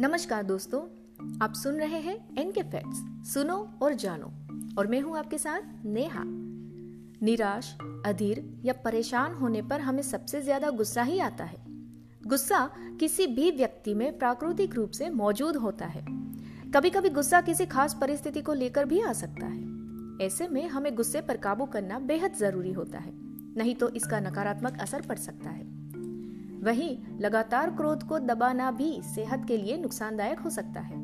नमस्कार 0.00 0.42
दोस्तों, 0.42 0.80
आप 1.42 1.54
सुन 1.54 1.74
रहे 1.74 1.98
हैं 2.00 2.14
एनके 2.38 2.62
फैक्ट्स 2.62 3.32
सुनो 3.32 3.56
और 3.82 3.94
जानो। 3.94 4.26
और 4.78 4.86
मैं 4.86 5.00
हूँ 5.00 5.16
आपके 5.18 5.38
साथ 5.38 5.84
नेहा। 5.86 6.22
निराश, 7.22 7.76
अधीर 8.06 8.42
या 8.64 8.72
परेशान 8.84 9.34
होने 9.34 9.62
पर 9.62 9.80
हमें 9.80 10.02
सबसे 10.02 10.40
ज़्यादा 10.42 10.70
गुस्सा 10.70 11.02
ही 11.02 11.18
आता 11.18 11.44
है। 11.44 11.58
गुस्सा 12.26 12.64
किसी 13.00 13.26
भी 13.26 13.50
व्यक्ति 13.50 13.94
में 13.94 14.18
प्राकृतिक 14.18 14.74
रूप 14.74 14.90
से 14.90 15.10
मौजूद 15.10 15.56
होता 15.56 15.86
है। 15.86 16.04
कभी 16.70 16.90
कभी 16.90 17.10
गुस्सा 17.10 17.40
किसी 17.40 17.66
खास 17.66 17.96
परिस्थिति 18.00 18.42
को 18.42 18.52
लेकर 18.54 18.84
भी 18.84 19.00
आ 19.00 19.12
सकता 19.12 19.46
है। 19.46 20.26
ऐसे 20.26 20.48
में 20.48 20.66
हमें 20.68 20.94
गुस्से 20.94 21.20
पर 21.20 21.36
काबू 21.38 21.66
करना 21.66 21.98
बेहद 21.98 22.36
ज़रूरी 22.36 22.72
होता 22.72 22.98
है, 22.98 23.12
नहीं 23.56 23.74
तो 23.74 23.88
इसका 23.90 24.20
नकारात्मक 24.20 24.80
असर 24.80 25.00
पड़ 25.00 25.18
सकता 25.18 25.50
है। 25.50 25.69
वहीं 26.62 27.18
लगातार 27.20 27.70
क्रोध 27.70 28.02
को 28.02 28.18
दबाना 28.18 28.70
भी 28.70 29.02
सेहत 29.14 29.44
के 29.48 29.56
लिए 29.56 29.76
नुकसानदायक 29.76 30.40
हो 30.40 30.50
सकता 30.50 30.80
है। 30.80 30.96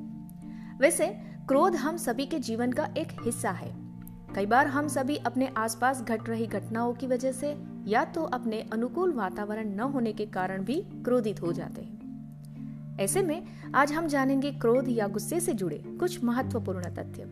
वैसे, 0.79 1.06
क्रोध 1.48 1.77
हम 1.77 1.96
सभी 1.96 2.27
के 2.27 2.38
जीवन 2.38 2.73
का 2.73 2.88
एक 2.98 3.09
हिस्सा 3.24 3.51
है। 3.51 3.87
कई 4.34 4.46
बार 4.46 4.66
हम 4.66 4.88
सभी 4.88 5.16
अपने 5.16 5.46
आसपास 5.46 6.02
घट 6.02 6.29
रही 6.29 6.46
घटनाओं 6.46 6.95
की 6.95 7.06
वजह 7.06 7.32
से 7.32 7.62
या 7.87 8.05
तो 8.05 8.23
अपने 8.23 8.60
अनुकूल 8.73 9.12
वातावरण 9.12 9.74
न 9.74 9.80
होने 9.80 10.12
के 10.12 10.27
कारण 10.27 10.65
भी 10.65 10.74
क्रोधित 10.74 11.42
हो 11.42 11.52
जाते 11.52 11.82
हैं। 11.82 11.96
ऐसे 13.01 13.23
में, 13.23 13.46
आज 13.74 13.93
हम 13.93 14.07
जानेंगे 14.07 14.52
क्रोध 14.52 14.84
या 14.88 15.07
गुस्से 15.07 15.41
से 15.41 15.52
जुड़े 15.52 15.79
कुछ 16.01 16.24
महत्वपूर्ण 16.24 16.82
तथ्य, 16.82 17.24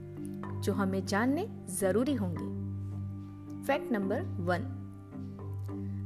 जो 0.61 0.73
हमें 0.73 1.07
जानने 1.07 1.49
ज़रूरी 1.69 2.15
होंगे। 2.15 2.65
Fact 3.67 3.93
number 3.93 4.21
one. 4.23 4.81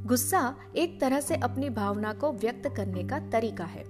गुस्सा 0.09 0.55
एक 0.77 1.01
तरह 1.01 1.21
से 1.21 1.37
अपनी 1.37 1.69
भावना 1.71 2.13
को 2.13 2.33
व्यक्त 2.33 2.69
करने 2.77 3.03
का 3.05 3.19
तरीका 3.31 3.65
है। 3.65 3.83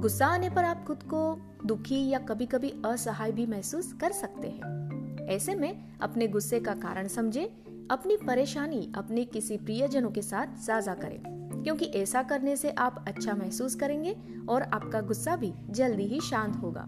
गुस्सा 0.00 0.26
आने 0.26 0.48
पर 0.50 0.64
आप 0.64 0.84
खुद 0.86 1.02
को 1.02 1.20
दुखी 1.66 2.08
या 2.08 2.18
कभी 2.18 2.46
कभी 2.46 2.72
असहाय 2.86 3.32
भी 3.32 3.46
महसूस 3.46 3.92
कर 3.92 4.12
सकते 4.12 4.48
हैं। 4.48 5.26
ऐसे 5.26 5.54
में 5.54 5.98
अपने 5.98 6.28
गुस्से 6.28 6.60
का 6.60 6.74
कारण 6.74 7.08
समझे, 7.08 7.44
अपनी 7.90 8.16
परेशानी 8.16 8.92
अपने 8.96 9.24
किसी 9.24 9.56
प्रियजनों 9.56 10.10
के 10.10 10.22
साथ 10.22 10.56
साझा 10.56 10.94
करें, 10.94 11.20
क्योंकि 11.62 11.84
ऐसा 11.84 12.22
करने 12.22 12.56
से 12.56 12.70
आप 12.70 13.04
अच्छा 13.08 13.34
महसूस 13.34 13.74
करेंगे 13.74 14.16
और 14.48 14.62
आपका 14.62 15.00
गुस्सा 15.00 15.36
भी 15.36 15.52
जल्दी 15.70 16.06
ही 16.06 16.20
शांत 16.20 16.56
होगा। 16.56 16.86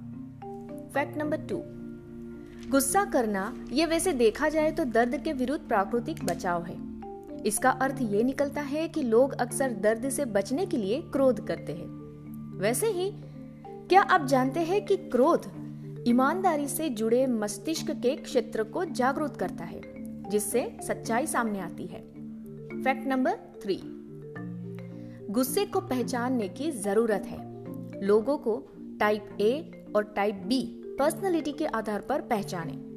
फैक्ट 0.94 1.18
नंबर 1.18 1.46
टू, 1.46 1.62
गुस्सा 2.70 3.04
करना, 3.04 3.54
ये 3.72 3.86
वैसे 3.86 4.12
देखा 4.12 4.48
जाए 4.48 4.70
तो 4.70 4.84
दर्द 4.84 5.16
के 5.16 5.32
विरुद्ध 5.32 5.66
प्राकृतिक 5.68 6.24
बचाव 6.24 6.64
है। 6.64 6.87
इसका 7.46 7.70
अर्थ 7.70 7.96
ये 8.02 8.22
निकलता 8.22 8.60
है 8.60 8.88
कि 8.88 9.02
लोग 9.02 9.32
अक्सर 9.32 9.70
दर्द 9.70 10.08
से 10.08 10.24
बचने 10.24 10.66
के 10.66 10.76
लिए 10.76 11.00
क्रोध 11.00 11.46
करते 11.46 11.72
हैं। 11.72 11.98
वैसे 12.58 12.86
ही, 12.86 13.12
क्या 13.66 14.00
आप 14.00 14.24
जानते 14.24 14.60
हैं 14.60 14.84
कि 14.84 14.96
क्रोध 14.96 15.46
ईमानदारी 16.08 16.68
से 16.68 16.88
जुड़े 16.88 17.26
मस्तिष्क 17.26 17.90
के 17.90 18.16
क्षेत्र 18.16 18.62
को 18.62 18.84
जागरूक 18.84 19.36
करता 19.36 19.64
है, 19.64 19.80
जिससे 20.30 20.76
सच्चाई 20.82 21.26
सामने 21.26 21.60
आती 21.60 21.86
है? 21.86 22.00
Fact 22.82 23.06
number 23.06 23.32
three. 23.62 23.80
गुस्से 25.30 25.64
को 25.64 25.80
पहचानने 25.80 26.48
की 26.48 26.70
ज़रूरत 26.70 27.22
है। 27.26 27.48
लोगों 28.02 28.38
को 28.38 28.62
टाइप 29.00 29.36
ए 29.40 29.84
और 29.96 30.02
टाइप 30.04 30.34
बी 30.34 30.82
पर्सनालिटी 30.98 31.52
के 31.52 31.66
आधार 31.66 32.00
पर 32.00 32.20
पहचानें। 32.20 32.87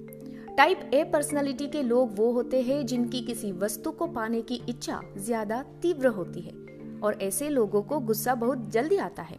टाइप 0.57 0.89
ए 0.93 1.03
पर्सनालिटी 1.03 1.67
के 1.67 1.81
लोग 1.83 2.15
वो 2.15 2.31
होते 2.31 2.61
हैं 2.61 2.85
जिनकी 2.85 3.21
किसी 3.21 3.51
वस्तु 3.51 3.91
को 3.91 4.07
पाने 4.07 4.41
की 4.41 4.55
इच्छा 4.69 4.99
ज़्यादा 5.17 5.61
तीव्र 5.81 6.07
होती 6.07 6.41
है 6.41 6.53
और 6.99 7.17
ऐसे 7.21 7.49
लोगों 7.49 7.81
को 7.81 7.99
गुस्सा 7.99 8.35
बहुत 8.35 8.69
जल्दी 8.71 8.97
आता 8.97 9.21
है 9.21 9.37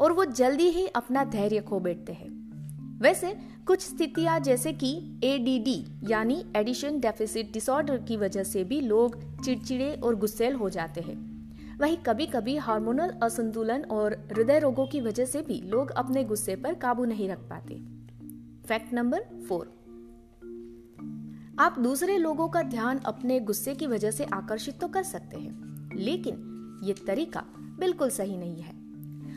और 0.00 0.12
वो 0.12 0.24
जल्दी 0.24 0.68
ही 0.68 0.86
अपना 0.86 1.24
धैर्य 1.24 1.60
खो 1.60 1.78
बैठते 1.80 2.12
हैं। 2.12 2.28
वैसे, 3.02 3.34
कुछ 3.66 3.80
स्थितियाँ 3.80 4.38
जैसे 4.40 4.72
कि 4.72 5.20
एडीडी 5.24 5.84
यानी 6.02 6.44
एडिशन 6.56 7.00
डेफिसिट 7.00 7.52
डिसऑर्डर 7.52 7.98
की 7.98 8.16
वजह 8.16 8.42
से 8.42 8.64
भी 8.64 8.80
लोग 8.80 9.16
चिड़चिड़े 9.44 9.92
और 9.94 10.14
गुस्सेल 10.14 10.54
हो 10.54 10.68
जाते 10.70 11.00
हैं। 11.00 11.16
वहीं 11.80 11.96
कभी 11.96 12.26
कभी 12.26 12.56
हार्मोनल 12.56 13.14
असंतुलन 13.22 13.84
और 13.90 14.16
हृदय 14.32 14.58
रोगों 14.58 14.86
की 14.86 15.00
वजह 15.00 15.24
से 15.24 15.42
भी 15.42 15.60
लोग 15.66 15.90
अपने 15.90 16.24
गुस्से 16.24 16.56
पर 16.56 16.74
काबू 16.74 17.04
नहीं 17.04 17.28
रख 17.28 17.48
पाते। 17.50 17.74
फैक्ट 18.68 18.92
नंबर 18.94 19.24
फोर 19.48 19.72
आप 21.58 21.78
दूसरे 21.78 22.16
लोगों 22.18 22.48
का 22.48 22.62
ध्यान 22.62 22.98
अपने 22.98 23.38
गुस्से 23.40 23.74
की 23.74 23.86
वजह 23.86 24.10
से 24.10 24.24
आकर्षित 24.24 24.80
तो 24.80 24.86
कर 24.88 25.02
सकते 25.02 25.36
हैं, 25.36 25.90
लेकिन 25.96 26.80
ये 26.84 26.94
तरीका 27.06 27.42
बिल्कुल 27.78 28.10
सही 28.10 28.36
नहीं 28.36 28.62
है। 28.62 28.72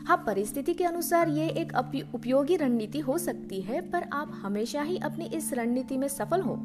हाँ 0.06 0.16
परिस्थिति 0.26 0.74
के 0.74 0.84
अनुसार 0.84 1.28
ये 1.28 1.48
एक 1.50 1.72
उपयोगी 2.14 2.56
रणनीति 2.56 3.00
हो 3.00 3.18
सकती 3.18 3.60
है, 3.60 3.80
पर 3.90 4.08
आप 4.12 4.32
हमेशा 4.34 4.82
ही 4.82 4.98
अपनी 4.98 5.26
इस 5.26 5.52
रणनीति 5.52 5.96
में 5.96 6.08
सफल 6.08 6.40
हो, 6.40 6.58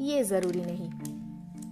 ये 0.00 0.22
ज़रूरी 0.24 0.62
नहीं। 0.62 0.90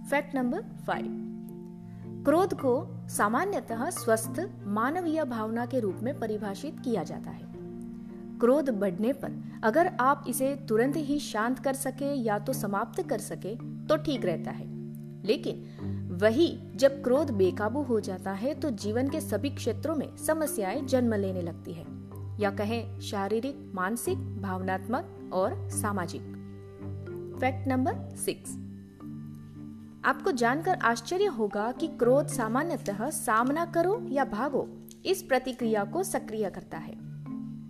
Fact 0.07 0.35
number 0.35 0.63
five. 0.87 2.23
क्रोध 2.27 2.55
को 2.55 3.09
सामान्यतः 3.09 3.89
स्वस्थ 3.93 4.41
मानवीय 4.67 5.25
भावना 5.25 5.67
के 5.67 5.81
रूप 5.81 5.99
में 6.03 6.19
परिभाषित 6.19 6.81
किया 6.81 7.03
जाता 7.03 7.31
है। 7.31 7.46
क्रोध 8.41 8.71
बढ़ने 8.71 9.13
पर। 9.13 9.61
अगर 9.63 9.87
आप 10.01 10.25
इसे 10.29 10.55
तुरंत 10.69 10.97
ही 10.97 11.19
शांत 11.19 11.59
कर 11.59 11.75
सके 11.75 12.13
या 12.15 12.39
तो 12.39 12.53
समाप्त 12.53 13.03
कर 13.03 13.19
सके 13.19 13.55
तो 13.87 13.97
ठीक 13.97 14.25
रहता 14.25 14.51
है। 14.51 14.67
लेकिन 15.27 16.19
वही 16.23 16.59
जब 16.77 17.03
क्रोध 17.05 17.31
बेकाबू 17.31 17.83
हो 17.83 18.01
जाता 18.01 18.33
है 18.33 18.55
तो 18.55 18.71
जीवन 18.71 19.09
के 19.09 19.21
सभी 19.21 19.51
क्षेत्रों 19.51 19.97
में 19.97 20.17
समस्याएँ 20.17 20.83
जन्म 20.83 21.15
लेने 21.15 21.43
लगती 21.43 21.73
है। 21.73 21.85
या 22.41 22.51
कहें 22.51 23.01
शारीरिक, 23.01 23.73
मानसिक, 23.75 24.19
भावनात्मक 24.43 25.31
और 25.33 25.69
सामाजिक। 25.71 26.23
Fact 27.41 27.69
number 27.69 27.95
six. 28.17 28.51
आपको 30.05 30.33
जानकर 30.33 30.75
आश्चर्य 30.75 31.25
होगा 31.25 31.73
कि 31.73 31.87
क्रोध 31.87 32.27
सामान्यतः 32.27 33.11
सामना 33.11 33.65
करो 33.65 34.07
या 34.09 34.25
भागो, 34.25 34.69
इस 35.07 35.23
प्रतिक्रिया 35.23 35.85
को 35.85 36.03
सक्रिय 36.03 36.51
करता 36.51 36.79
है। 36.79 37.06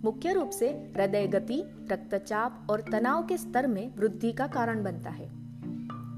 मुख्य 0.07 0.33
रूप 0.33 0.51
से 0.51 0.69
हृदय 0.69 1.27
गति, 1.27 1.63
रक्तचाप 1.93 2.67
और 2.71 2.81
तनाव 2.81 3.27
के 3.27 3.37
स्तर 3.37 3.67
में 3.67 3.95
वृद्धि 3.97 4.33
का 4.33 4.47
कारण 4.47 4.83
बनता 4.83 5.11
है। 5.11 5.29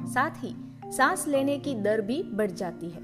साथ 0.06 0.30
ही, 0.30 0.54
सांस 0.86 1.26
लेने 1.28 1.58
की 1.58 1.74
दर 1.74 2.00
भी 2.00 2.22
बढ़ 2.22 2.50
जाती 2.50 2.90
है। 2.90 3.00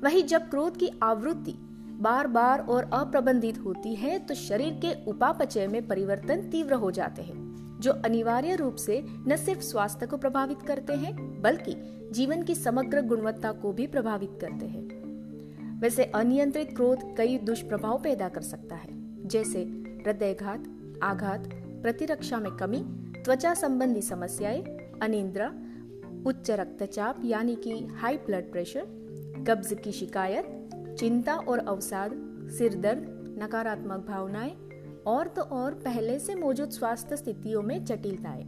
वही 0.00 0.22
जब 0.22 0.48
क्रोध 0.50 0.76
की 0.76 0.90
आवृत्ति 1.02 1.54
बार 2.00 2.26
बार 2.26 2.60
और 2.60 2.90
अप्रबंधित 2.92 3.58
होती 3.58 3.94
है 3.94 4.18
तो 4.18 4.34
शरीर 4.34 4.78
के 4.84 4.92
उपापचय 5.10 5.66
में 5.66 5.86
परिवर्तन 5.86 6.48
तीव्र 6.50 6.74
हो 6.74 6.90
जाते 6.90 7.22
हैं, 7.22 7.78
जो 7.80 7.92
अनिवार्य 7.92 8.56
रूप 8.56 8.74
से 8.74 9.04
न 9.28 9.36
सिर्फ़ 9.36 9.60
स्वास्थ्य 9.60 10.06
को 10.06 10.16
प्रभावित 10.16 10.62
करते 10.62 10.92
हैं, 10.92 11.42
बल्कि 11.42 11.76
जीवन 12.12 12.42
की 12.42 12.54
समग्र 12.54 13.02
गुणवत्ता 13.02 13.52
को 13.52 13.72
भी 13.72 13.86
प्रभावित 13.86 14.38
करते 14.40 14.66
हैं। 14.66 15.80
वैसे 15.80 16.04
अनियंत्रित 16.04 16.76
क्रोध 16.76 17.16
कई 17.16 17.38
दुष्प्रभाव 17.38 18.02
पैदा 18.02 18.28
कर 18.28 18.40
सकता 18.40 18.76
है, 18.76 18.88
जैसे 19.28 19.79
हृदयघात, 20.06 20.64
आघात, 21.02 21.48
प्रतिरक्षा 21.82 22.38
में 22.38 22.52
कमी, 22.56 22.82
त्वचा 23.24 23.54
संबंधी 23.54 24.02
समस्याएँ, 24.02 24.62
अनिंद्रा, 25.02 25.48
उच्च 26.26 26.50
रक्तचाप 26.50 27.20
यानी 27.24 27.54
कि 27.56 27.86
हाई 27.86 28.16
ब्लड 28.16 28.50
प्रेशर 28.52 29.44
कब्ज 29.48 29.76
की 29.84 29.92
शिकायत, 29.92 30.68
चिंता 30.98 31.34
और 31.34 31.58
अवसाद, 31.58 32.10
सिर 32.58 32.74
दर्द, 32.74 33.06
नकारात्मक 33.42 34.06
भावनाएँ, 34.08 34.56
और 35.06 35.28
तो 35.28 35.42
और 35.42 35.74
पहले 35.74 36.18
से 36.18 36.34
मौजूद 36.34 36.70
स्वास्थ्य 36.70 37.16
स्थितियों 37.16 37.62
में 37.62 37.84
जटिलताएँ। 37.84 38.44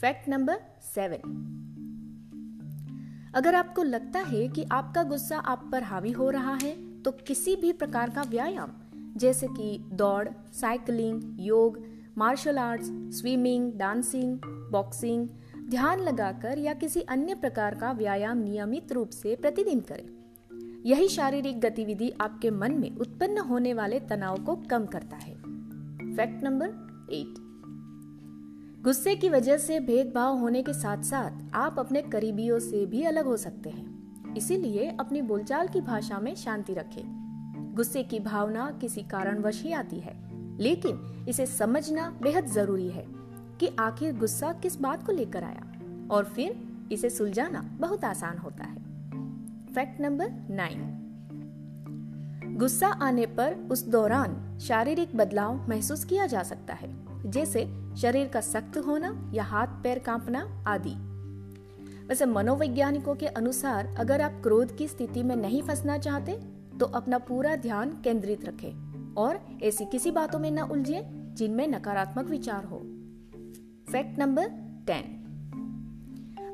फैक्ट 0.00 0.28
नंबर 0.28 0.60
सेवन 0.94 1.58
अगर 3.34 3.54
आपको 3.54 3.82
लगता 3.82 4.20
है 4.20 4.48
कि 4.48 4.64
आपका 4.72 5.02
गुस्सा 5.02 5.38
आप 5.38 5.68
पर 5.72 5.82
हावी 5.82 6.10
हो 6.10 6.30
रहा 6.30 6.54
है 6.54 7.02
तो 7.02 7.10
किसी 7.10 7.56
भी 7.56 7.72
प्रकार 7.72 8.10
का 8.10 8.22
व्यायाम 8.22 8.72
जैसे 9.16 9.46
कि 9.48 9.84
दौड़, 9.92 10.28
साइकिलिंग, 10.52 11.36
योग, 11.40 11.84
martial 12.18 12.58
arts, 12.58 12.86
swimming, 12.90 13.72
dancing, 13.72 14.38
boxing, 14.46 15.28
ध्यान 15.68 16.00
लगाकर 16.00 16.58
या 16.58 16.74
किसी 16.74 17.00
अन्य 17.00 17.34
प्रकार 17.34 17.74
का 17.74 17.92
व्यायाम 17.92 18.38
नियमित 18.38 18.92
रूप 18.92 19.08
से 19.08 19.36
प्रतिदिन 19.36 19.80
करें। 19.80 20.22
यही 20.86 21.08
शारीरिक 21.08 21.60
गतिविधि 21.60 22.12
आपके 22.20 22.50
मन 22.50 22.72
में 22.72 22.96
उत्पन्न 22.96 23.38
होने 23.38 23.74
वाले 23.74 24.00
तनाव 24.00 24.44
को 24.44 24.56
कम 24.56 24.86
करता 24.86 25.16
है। 25.16 25.34
Fact 26.16 26.44
number 26.44 26.66
eight. 27.12 27.34
गुस्से 28.84 29.16
की 29.16 29.28
वजह 29.28 29.56
से 29.56 29.80
भेदभाव 29.80 30.38
होने 30.38 30.62
के 30.62 30.72
साथ 30.72 31.02
साथ 31.02 31.54
आप 31.54 31.76
अपने 31.78 32.02
करीबियों 32.02 32.58
से 32.58 32.86
भी 32.86 33.02
अलग 33.02 33.24
हो 33.24 33.36
सकते 33.36 33.70
हैं। 33.70 33.92
इसीलिए 34.36 34.96
अपनी 35.00 35.22
बोलचाल 35.22 35.68
की 35.68 35.80
भाषा 35.80 36.18
में 36.18 36.34
शांति 36.34 36.74
रखें। 36.74 37.21
गुस्से 37.74 38.02
की 38.02 38.20
भावना 38.20 38.78
किसी 38.80 39.02
कारणवश 39.02 39.62
ही 39.62 39.72
आती 39.72 40.00
है। 40.00 40.32
लेकिन 40.58 41.26
इसे 41.28 41.46
समझना 41.46 42.18
बेहद 42.22 42.46
ज़रूरी 42.46 42.88
है 42.88 43.06
कि 43.60 43.76
आखिर 43.78 44.18
गुस्सा 44.18 44.52
किस 44.52 44.80
बात 44.80 45.06
को 45.06 45.12
लेकर 45.12 45.44
आया 45.44 45.72
और 46.10 46.24
फिर 46.24 46.68
इसे 46.92 47.10
सुलझाना 47.10 47.60
बहुत 47.60 48.04
आसान 48.04 48.38
होता 48.38 48.64
है। 48.64 48.76
Fact 49.74 50.00
number 50.00 50.30
nine. 50.30 50.98
गुस्सा 52.58 52.88
आने 52.88 53.26
पर 53.26 53.54
उस 53.54 53.88
दौरान 53.88 54.58
शारीरिक 54.58 55.16
बदलाव 55.16 55.68
महसूस 55.68 56.04
किया 56.04 56.26
जा 56.26 56.42
सकता 56.42 56.74
है, 56.74 57.02
जैसे 57.30 57.94
शरीर 57.96 58.28
का 58.28 58.40
सख्त 58.40 58.78
होना 58.78 59.30
या 59.34 59.44
हाथ 59.44 59.66
पैर 59.66 59.98
कांपना 59.98 60.64
आदि। 60.66 60.94
वैसे 62.06 62.26
मनोवैज्ञानिकों 62.26 63.14
के 63.14 63.26
अनुसार 63.26 63.86
अगर 63.86 64.20
आप 64.20 64.40
क्रोध 64.42 64.76
की 64.76 64.88
स्थिति 64.88 65.22
में 65.22 65.36
नहीं 65.36 65.62
फंसना 65.62 65.98
चाहते 65.98 66.51
तो 66.80 66.86
अपना 66.86 67.18
पूरा 67.18 67.56
ध्यान 67.56 67.90
केंद्रित 67.90 68.44
रखें 68.44 69.14
और 69.14 69.58
ऐसी 69.62 69.84
किसी 69.84 70.10
बातों 70.10 70.38
में 70.38 70.50
न 70.50 70.58
उलझे 70.58 71.02
जिनमें 71.10 71.68
नकारात्मक 71.68 72.26
विचार 72.26 72.64
हो। 72.64 72.78
फैक्ट 73.92 74.18
नंबर 74.18 74.48
टेन 74.86 75.18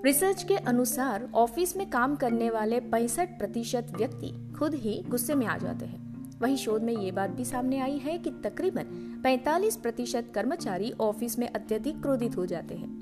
रिसर्च 0.05 0.43
के 0.43 0.57
अनुसार 0.57 1.29
ऑफ़िस 1.35 1.77
में 1.77 1.91
काम 1.91 2.17
करने 2.17 2.51
वाले 2.51 2.81
पैंसठ 2.81 3.39
प्रतिशत 3.39 3.87
व्यक्ति 3.97 4.53
खुद 4.59 4.75
ही 4.75 5.05
गुस्से 5.09 5.35
में 5.35 5.47
आ 5.47 5.59
जाते 5.59 5.87
हैं। 5.87 6.09
वहीं 6.41 6.57
शोध 6.57 6.83
में 6.83 6.97
ये 6.97 7.13
बात 7.13 7.31
भी 7.31 7.45
सामने 7.45 7.81
आई 7.81 7.99
है 7.99 8.19
कि 8.19 8.31
तकरीबन 8.31 8.85
45 9.25 9.77
प्रतिशत 9.77 10.33
कर्मचारी 10.35 10.93
ऑफ़िस 11.01 11.39
में 11.39 11.49
अत्यधिक 11.49 12.03
क्रोधित 12.03 12.37
हो 12.37 12.47
जाते 12.47 12.75
हैं। 12.75 12.99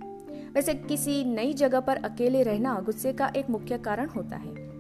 वैसे 0.53 0.75
किसी 0.75 1.25
नई 1.25 1.53
जगह 1.53 1.81
पर 1.81 1.97
अकेले 1.97 2.43
रहना 2.43 2.81
गुस्से 2.81 3.13
का 3.13 3.33
एक 3.37 3.51
मुख्य 3.51 3.79
कारण 3.79 4.09
होता 4.09 4.37
है। 4.37 4.76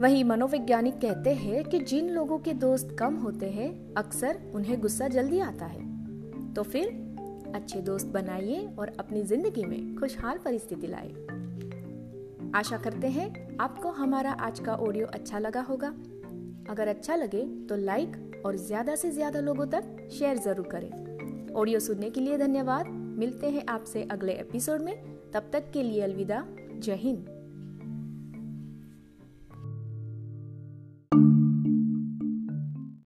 वहीं 0.00 0.24
मनोवैज्ञानिक 0.24 0.94
कहते 0.94 1.30
हैं 1.34 1.64
कि 1.64 1.78
जिन 1.78 2.08
लोगों 2.10 2.38
के 2.38 2.52
दोस्त 2.52 2.96
कम 2.98 3.14
होते 3.14 3.46
हैं, 3.46 3.94
अक्सर 3.94 4.38
उन्हें 4.54 4.80
गुस्सा 4.80 5.08
जल्दी 5.08 5.40
आता 5.40 5.64
है। 5.64 6.52
तो 6.54 6.62
फिर, 6.62 6.86
अच्छे 7.54 7.80
दोस्त 7.80 8.06
बनाइए 8.06 8.68
और 8.78 8.92
अपनी 8.98 9.22
ज़िंदगी 9.22 9.64
में 9.64 9.96
खुशहाल 9.96 10.38
परिस्थिति 10.38 10.86
लाए। 10.86 11.08
आशा 12.54 12.76
करते 12.76 13.06
हैं 13.06 13.56
आपको 13.60 13.90
हमारा 13.90 14.30
आज 14.30 14.60
का 14.60 14.74
ऑडियो 14.74 15.06
अच्छा 15.06 15.38
लगा 15.38 15.60
होगा। 15.60 15.88
अगर 16.70 16.88
अच्छा 16.88 17.16
लगे 17.16 17.42
तो 17.68 17.76
लाइक 17.76 18.42
और 18.46 18.56
ज़्यादा 18.56 18.94
से 18.94 19.10
ज़्यादा 19.10 19.40
लोगों 19.40 19.66
तक 19.66 20.08
शेयर 20.12 20.38
ज़रूर 20.38 20.68
करें। 20.72 21.52
ऑडियो 21.54 21.80
सुनने 21.80 22.10
के 22.10 22.20
लिए 22.20 22.38
धन्यवाद। 22.38 22.86
मिलते 23.18 23.50
हैं 23.50 23.64
आपसे 23.68 24.02
अगले 24.02 24.32
एपिसोड 24.32 24.80
में। 24.80 24.94
तब 25.34 25.50
तक 25.52 25.70
के 25.70 25.82
लिए 25.82 26.00
अलविदा। 26.00 26.44
जय 26.78 26.94
हिंद। 26.94 27.39